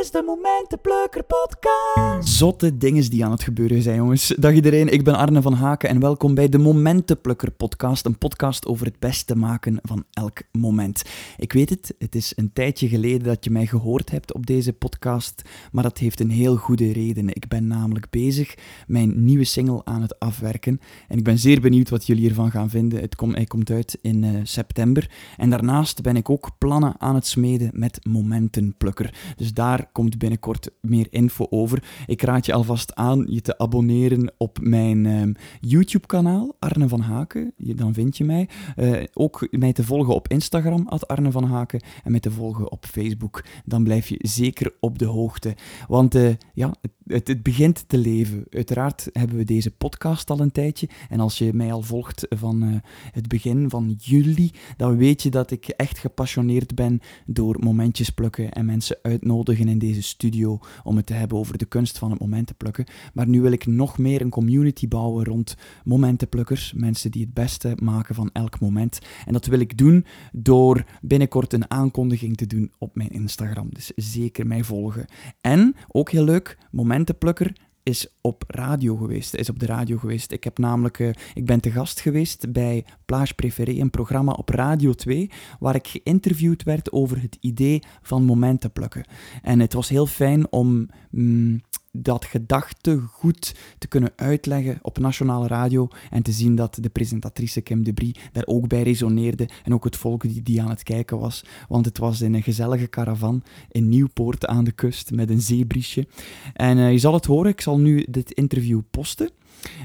[0.00, 2.28] de Momentenplukker podcast.
[2.28, 4.34] Zotte dingen die aan het gebeuren zijn, jongens.
[4.38, 8.06] Dag iedereen, ik ben Arne van Haken en welkom bij de Momentenplukker podcast.
[8.06, 11.02] Een podcast over het beste maken van elk moment.
[11.36, 14.72] Ik weet het, het is een tijdje geleden dat je mij gehoord hebt op deze
[14.72, 15.42] podcast,
[15.72, 17.28] maar dat heeft een heel goede reden.
[17.28, 18.54] Ik ben namelijk bezig
[18.86, 22.70] mijn nieuwe single aan het afwerken en ik ben zeer benieuwd wat jullie ervan gaan
[22.70, 23.00] vinden.
[23.00, 27.14] Het komt, hij komt uit in uh, september en daarnaast ben ik ook plannen aan
[27.14, 29.14] het smeden met Momentenplukker.
[29.36, 31.84] Dus daar komt binnenkort meer info over.
[32.06, 35.22] Ik raad je alvast aan je te abonneren op mijn uh,
[35.60, 37.52] YouTube-kanaal, Arne van Haken.
[37.56, 38.48] Dan vind je mij.
[38.76, 41.80] Uh, ook mij te volgen op Instagram, Arne van Haken.
[42.04, 43.44] En mij te volgen op Facebook.
[43.64, 45.56] Dan blijf je zeker op de hoogte.
[45.88, 46.74] Want uh, ja,
[47.06, 48.44] het, het, begint te leven.
[48.50, 50.88] Uiteraard hebben we deze podcast al een tijdje.
[51.08, 52.76] En als je mij al volgt van uh,
[53.12, 58.52] het begin van juli, dan weet je dat ik echt gepassioneerd ben door momentjes plukken
[58.52, 62.56] en mensen uitnodigen deze studio om het te hebben over de kunst van het momenten
[62.56, 62.84] plukken.
[63.14, 67.76] Maar nu wil ik nog meer een community bouwen rond momentenplukkers, mensen die het beste
[67.82, 68.98] maken van elk moment.
[69.26, 73.68] En dat wil ik doen door binnenkort een aankondiging te doen op mijn Instagram.
[73.70, 75.04] Dus zeker mij volgen.
[75.40, 80.32] En ook heel leuk, momentenplukker is op radio geweest, is op de radio geweest.
[80.32, 84.48] Ik heb namelijk, uh, ik ben te gast geweest bij Plage Préféré, een programma op
[84.48, 89.04] Radio 2, waar ik geïnterviewd werd over het idee van momenten plukken.
[89.42, 91.60] En het was heel fijn om mm,
[91.92, 97.84] dat gedachtegoed te kunnen uitleggen op nationale radio en te zien dat de presentatrice Kim
[97.84, 101.18] de Brie daar ook bij resoneerde en ook het volk die, die aan het kijken
[101.18, 101.44] was.
[101.68, 106.06] Want het was in een gezellige caravan in Nieuwpoort aan de kust met een zeebriesje.
[106.54, 109.30] En uh, je zal het horen, ik zal nu dit interview posten.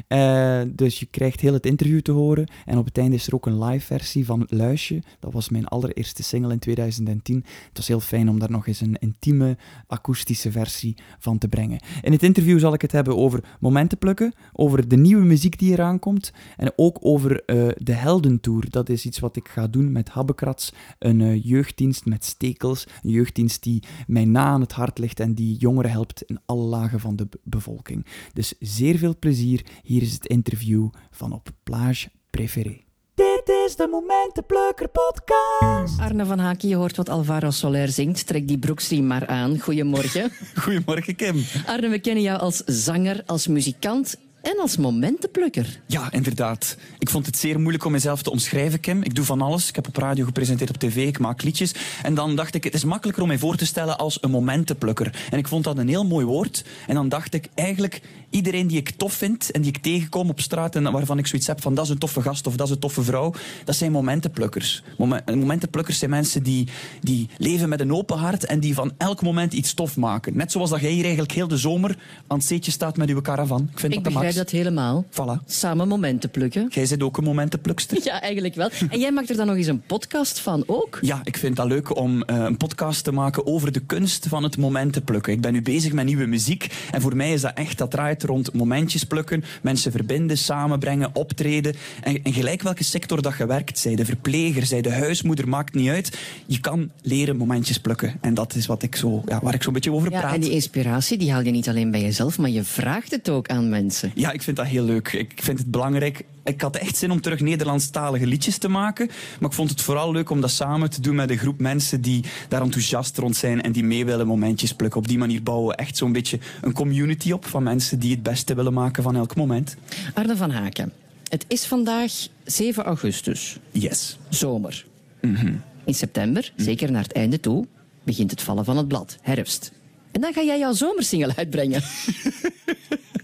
[0.10, 2.48] Uh, dus je krijgt heel het interview te horen.
[2.66, 5.02] En op het einde is er ook een live versie van Luisje.
[5.20, 7.46] Dat was mijn allereerste single in 2010.
[7.68, 11.80] Het was heel fijn om daar nog eens een intieme akoestische versie van te brengen.
[12.02, 15.72] In het interview zal ik het hebben over momenten plukken, over de nieuwe muziek die
[15.72, 18.70] eraan komt en ook over uh, de Heldentour.
[18.70, 22.88] Dat is iets wat ik ga doen met Habbekrats, een uh, jeugddienst met stekels.
[23.04, 26.64] Een jeugddienst die mij na aan het hart ligt en die jongeren helpt in alle
[26.64, 28.06] lagen van de bevolking.
[28.34, 29.65] Dus zeer veel plezier.
[29.84, 32.84] Hier is het interview van op Plage Préféré.
[33.16, 36.00] Dit is de Momentenplukker podcast.
[36.00, 38.28] Arne van Haken, je hoort wat Alvaro Soler zingt.
[38.28, 39.60] Trek die broekstriem maar aan.
[39.60, 40.32] Goedemorgen.
[40.64, 41.44] Goedemorgen, Kim.
[41.66, 44.16] Arne, we kennen jou als zanger, als muzikant
[44.46, 45.80] en als momentenplukker.
[45.88, 46.78] Ja, inderdaad.
[47.00, 49.04] Ik vond het zeer moeilijk om mezelf te omschrijven, Kim.
[49.04, 49.70] Ik doe van alles.
[49.70, 51.74] Ik heb op radio gepresenteerd, op tv, ik maak liedjes.
[52.04, 55.28] En dan dacht ik, het is makkelijker om mij voor te stellen als een momentenplukker.
[55.32, 56.66] En ik vond dat een heel mooi woord.
[56.88, 60.40] En dan dacht ik, eigenlijk, iedereen die ik tof vind en die ik tegenkom op
[60.40, 62.74] straat en waarvan ik zoiets heb van dat is een toffe gast of dat is
[62.74, 63.34] een toffe vrouw,
[63.64, 64.84] dat zijn momentenplukkers.
[65.26, 66.68] Momentenplukkers zijn mensen die,
[67.02, 70.38] die leven met een open hart en die van elk moment iets tof maken.
[70.38, 73.22] Net zoals dat jij hier eigenlijk heel de zomer aan het zeetje staat met uw
[73.22, 73.70] caravan.
[73.72, 75.06] Ik vind ik dat begrijp dat helemaal.
[75.12, 75.46] Voilà.
[75.46, 76.68] Samen momenten plukken.
[76.70, 77.98] Jij zit ook een momentenplukster.
[78.04, 78.70] Ja, eigenlijk wel.
[78.90, 80.98] En jij maakt er dan nog eens een podcast van ook?
[81.02, 84.44] Ja, ik vind dat leuk om uh, een podcast te maken over de kunst van
[84.44, 85.34] het momenten plukken.
[85.34, 88.24] Ik ben nu bezig met nieuwe muziek en voor mij is dat echt, dat draait
[88.24, 91.76] rond momentjes plukken, mensen verbinden, samenbrengen, optreden.
[92.02, 95.74] En, en gelijk welke sector dat je werkt, zij de verpleger, zij de huismoeder, maakt
[95.74, 96.18] niet uit.
[96.46, 98.18] Je kan leren momentjes plukken.
[98.22, 100.34] En dat is wat ik zo, ja, waar ik zo'n beetje over ja, praat.
[100.34, 103.48] En die inspiratie die haal je niet alleen bij jezelf, maar je vraagt het ook
[103.48, 104.12] aan mensen.
[104.16, 105.14] Ja, ik vind dat heel leuk.
[105.14, 106.26] Ik vind het belangrijk.
[106.44, 109.10] Ik had echt zin om terug Nederlandstalige liedjes te maken.
[109.40, 112.02] Maar ik vond het vooral leuk om dat samen te doen met een groep mensen
[112.02, 115.00] die daar enthousiast rond zijn en die mee willen momentjes plukken.
[115.00, 118.24] Op die manier bouwen we echt zo'n beetje een community op van mensen die het
[118.24, 119.76] beste willen maken van elk moment.
[120.14, 120.92] Arne van Haken,
[121.30, 122.12] het is vandaag
[122.44, 123.58] 7 augustus.
[123.72, 124.18] Yes.
[124.30, 124.86] Zomer.
[125.22, 125.62] Mm -hmm.
[125.86, 126.64] In september, mm.
[126.64, 127.68] zeker naar het einde toe,
[128.04, 129.72] begint het vallen van het blad, herfst.
[130.12, 131.82] En dan ga jij jouw zomersingle uitbrengen.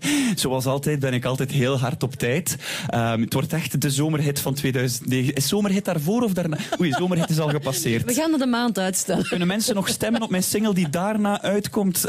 [0.35, 2.57] Zoals altijd ben ik altijd heel hard op tijd.
[2.93, 5.33] Um, het wordt echt de zomerhit van 2009.
[5.33, 6.57] Is zomerhit daarvoor of daarna?
[6.79, 8.05] Oei, zomerhit is al gepasseerd.
[8.05, 9.27] We gaan er de maand uitstellen.
[9.27, 12.05] Kunnen mensen nog stemmen op mijn single die daarna uitkomt?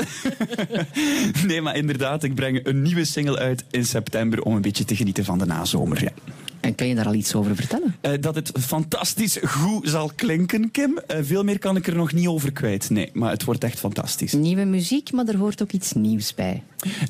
[1.47, 4.97] nee, maar inderdaad, ik breng een nieuwe single uit in september om een beetje te
[4.97, 6.03] genieten van de nazomer.
[6.03, 6.32] Ja.
[6.63, 7.97] En kan je daar al iets over vertellen?
[8.03, 10.91] Uh, dat het fantastisch goed zal klinken, Kim.
[10.91, 12.91] Uh, veel meer kan ik er nog niet over kwijt.
[12.91, 14.33] Nee, maar het wordt echt fantastisch.
[14.33, 16.63] Nieuwe muziek, maar er hoort ook iets nieuws bij.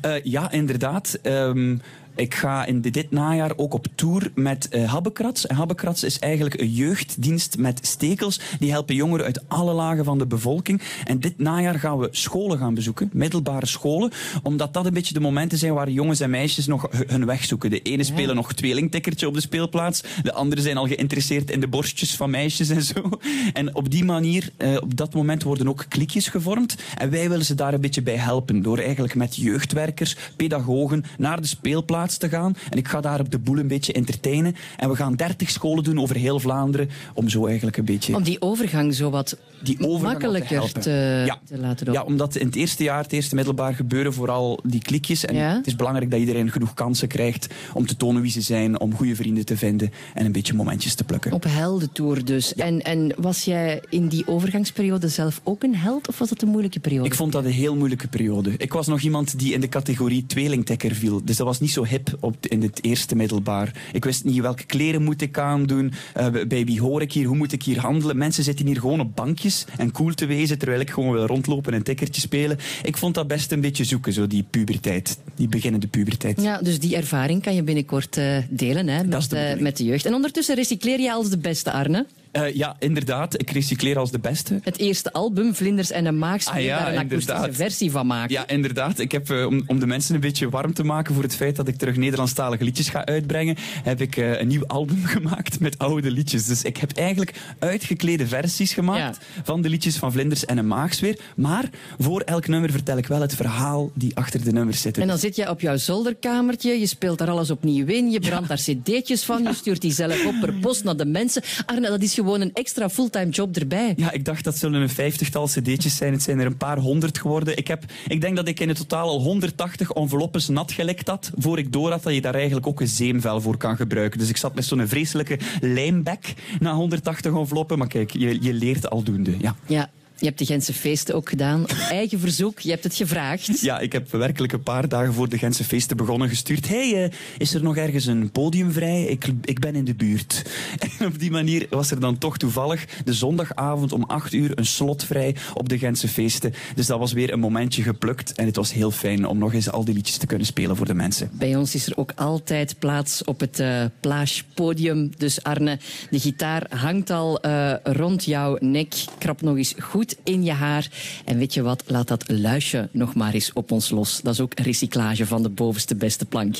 [0.05, 1.19] Uh, ja, inderdaad.
[1.23, 1.81] Um,
[2.15, 5.47] Ik ga in dit najaar ook op tour met uh, Habbekrats.
[5.47, 8.39] En Habbekrats is eigenlijk een jeugddienst met stekels.
[8.59, 10.81] Die helpen jongeren uit alle lagen van de bevolking.
[11.03, 14.11] En dit najaar gaan we scholen gaan bezoeken, middelbare scholen.
[14.43, 17.69] Omdat dat een beetje de momenten zijn waar jongens en meisjes nog hun weg zoeken.
[17.69, 20.03] De ene spelen nog tweelingtikkertje op de speelplaats.
[20.23, 23.09] De anderen zijn al geïnteresseerd in de borstjes van meisjes en zo.
[23.53, 26.75] En op die manier, uh, op dat moment worden ook klikjes gevormd.
[26.97, 28.61] En wij willen ze daar een beetje bij helpen.
[28.61, 32.55] Door eigenlijk met jeugdwerkers, pedagogen naar de speelplaats te gaan.
[32.69, 34.55] En ik ga daar op de boel een beetje entertainen.
[34.77, 36.89] En we gaan 30 scholen doen over heel Vlaanderen.
[37.13, 38.15] Om zo eigenlijk een beetje...
[38.15, 41.39] Om die overgang zo wat die overgang makkelijker te, te, ja.
[41.45, 41.93] te, laten doen.
[41.93, 45.25] Ja, omdat in het eerste jaar, het eerste middelbaar, gebeuren vooral die klikjes.
[45.25, 45.55] En ja?
[45.55, 48.95] het is belangrijk dat iedereen genoeg kansen krijgt om te tonen wie ze zijn, om
[48.95, 51.31] goede vrienden te vinden en een beetje momentjes te plukken.
[51.31, 52.55] Op heldentour dus.
[52.55, 56.47] En, en was jij in die overgangsperiode zelf ook een held of was dat een
[56.47, 57.07] moeilijke periode?
[57.07, 58.53] Ik vond dat een heel moeilijke periode.
[58.57, 61.21] Ik was nog iemand die in de categorie tweelingtekker viel.
[61.23, 63.71] Dus dat was niet zo hip op in het eerste middelbaar.
[63.91, 67.37] Ik wist niet welke kleren moet ik aandoen, uh, bij wie hoor ik hier, hoe
[67.37, 68.17] moet ik hier handelen.
[68.17, 71.73] Mensen zitten hier gewoon op bankjes en cool te wezen, terwijl ik gewoon wil rondlopen
[71.73, 72.57] en tikkertje spelen.
[72.83, 76.41] Ik vond dat best een beetje zoeken, zo die puberteit, die beginnende puberteit.
[76.41, 79.83] Ja, dus die ervaring kan je binnenkort uh, delen hè, met, de uh, met de
[79.83, 80.05] jeugd.
[80.05, 82.05] En ondertussen recycleer je als de beste, Arne.
[82.33, 83.39] Uh, ja, inderdaad.
[83.39, 84.59] Ik recycleer als de beste.
[84.63, 87.29] Het eerste album, Vlinders en een Maag, ah, ja, daar een inderdaad.
[87.29, 88.33] akoestische versie van maken.
[88.33, 88.99] Ja, inderdaad.
[88.99, 91.55] Ik heb, uh, om, om de mensen een beetje warm te maken voor het feit
[91.55, 95.77] dat ik terug Nederlandstalige liedjes ga uitbrengen, heb ik uh, een nieuw album gemaakt met
[95.77, 96.45] oude liedjes.
[96.45, 99.43] Dus ik heb eigenlijk uitgeklede versies gemaakt ja.
[99.43, 101.19] van de liedjes van Vlinders en een Maagsfeer.
[101.35, 101.69] Maar
[101.99, 104.97] voor elk nummer vertel ik wel het verhaal die achter de nummers zit.
[104.97, 108.47] En dan zit je op jouw zolderkamertje, je speelt daar alles opnieuw in, je brandt
[108.47, 108.55] ja.
[108.55, 111.41] daar cd'tjes van, je stuurt die zelf op per post naar de mensen.
[111.65, 113.93] Arne, dat is gewoon een extra fulltime job erbij.
[113.95, 116.13] Ja, ik dacht dat zullen een vijftigtal cd'tjes zijn.
[116.13, 117.57] Het zijn er een paar honderd geworden.
[117.57, 121.31] Ik, heb, ik denk dat ik in het totaal al 180 enveloppes nat gelekt had,
[121.37, 124.19] voor ik door had dat je daar eigenlijk ook een zeemvel voor kan gebruiken.
[124.19, 127.77] Dus ik zat met zo'n vreselijke lijmbek na 180 enveloppen.
[127.77, 129.35] Maar kijk, je, je leert aldoende.
[129.39, 129.55] Ja.
[129.67, 129.89] ja.
[130.17, 132.59] Je hebt de Gentse feesten ook gedaan, op eigen verzoek.
[132.59, 133.61] Je hebt het gevraagd.
[133.61, 136.67] Ja, ik heb werkelijk een paar dagen voor de Gentse feesten begonnen gestuurd.
[136.67, 139.03] hey, uh, is er nog ergens een podium vrij?
[139.03, 140.41] Ik, ik ben in de buurt.
[140.99, 144.65] En op die manier was er dan toch toevallig de zondagavond om 8 uur een
[144.65, 146.53] slot vrij op de Gentse feesten.
[146.75, 148.33] Dus dat was weer een momentje geplukt.
[148.33, 150.85] En het was heel fijn om nog eens al die liedjes te kunnen spelen voor
[150.85, 151.29] de mensen.
[151.31, 155.11] Bij ons is er ook altijd plaats op het uh, Plage podium.
[155.17, 155.79] Dus Arne,
[156.09, 158.93] de gitaar hangt al uh, rond jouw nek.
[159.17, 160.87] Krap nog eens goed in je haar.
[161.25, 164.21] En weet je wat, laat dat luisje nog maar eens op ons los.
[164.21, 166.55] Dat is ook recyclage van de bovenste beste plank.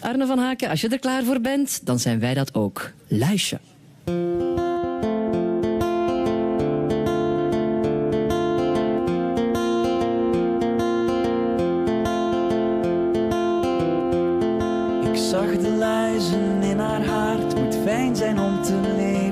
[0.00, 2.92] Arne van Haken, als je er klaar voor bent, dan zijn wij dat ook.
[3.08, 3.58] Luisje.
[15.10, 17.38] Ik zag de luizen in haar haar.
[17.38, 19.25] Het moet fijn zijn om te leven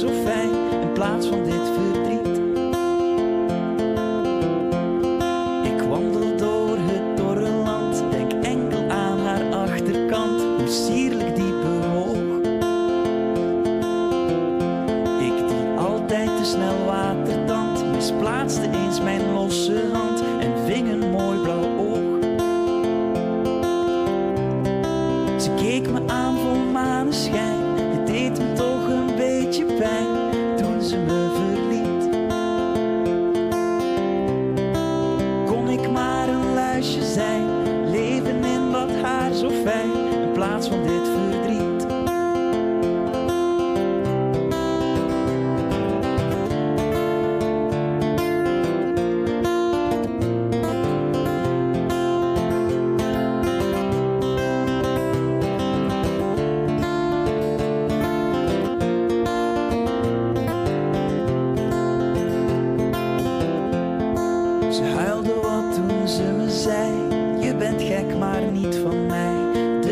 [0.00, 0.50] zo fijn,
[0.80, 1.49] in plaats van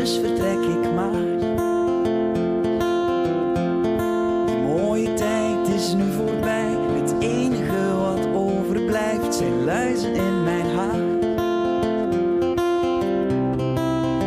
[0.09, 1.11] Dus vertrek ik maar.
[4.45, 10.99] Die mooie tijd is nu voorbij, het enige wat overblijft zijn luizen in mijn haar.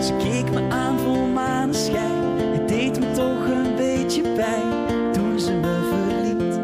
[0.03, 5.53] Ze keek me aan vol maneschijn, het deed me toch een beetje pijn toen ze
[5.53, 6.61] me verliet.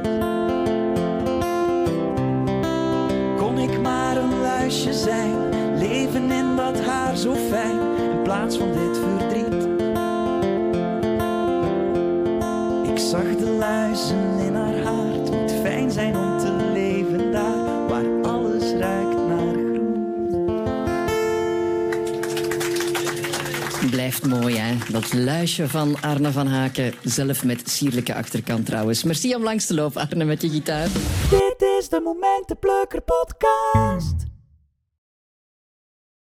[3.38, 5.34] Kon ik maar een luisje zijn,
[5.78, 7.77] leven in dat haar zo fijn
[8.38, 9.66] plaats van dit verdriet.
[12.90, 15.12] Ik zag de luizen in haar haar.
[15.12, 20.07] Het moet fijn zijn om te leven daar, waar alles ruikt naar groen.
[23.90, 24.76] Blijft mooi, hè?
[24.92, 26.95] Dat luisje van Arne van Haken.
[27.02, 29.02] Zelf met sierlijke achterkant trouwens.
[29.02, 30.88] Merci om langs te lopen, Arne, met je gitaar.
[31.30, 34.27] Dit is de Momentenplukker podcast.